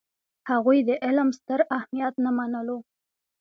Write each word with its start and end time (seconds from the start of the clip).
هغوی 0.49 0.79
د 0.87 0.89
علم 1.05 1.29
ستر 1.39 1.59
اهمیت 1.77 2.13
نه 2.25 2.31
منلو. 2.37 2.77